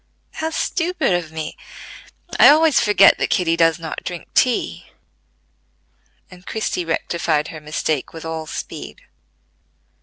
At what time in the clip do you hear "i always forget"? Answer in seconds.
2.39-3.19